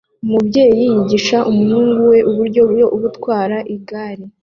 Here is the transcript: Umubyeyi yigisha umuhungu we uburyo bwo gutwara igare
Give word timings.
Umubyeyi 0.25 0.83
yigisha 0.93 1.37
umuhungu 1.51 1.99
we 2.11 2.19
uburyo 2.29 2.61
bwo 2.71 2.85
gutwara 3.01 3.57
igare 3.75 4.25